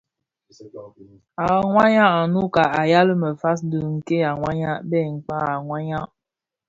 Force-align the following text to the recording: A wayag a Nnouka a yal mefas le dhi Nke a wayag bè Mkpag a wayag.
A 1.45 1.47
wayag 1.73 2.13
a 2.17 2.21
Nnouka 2.25 2.63
a 2.79 2.81
yal 2.91 3.09
mefas 3.21 3.59
le 3.69 3.77
dhi 3.81 3.89
Nke 3.95 4.17
a 4.29 4.31
wayag 4.41 4.77
bè 4.89 4.99
Mkpag 5.15 5.43
a 5.55 5.57
wayag. 5.69 6.05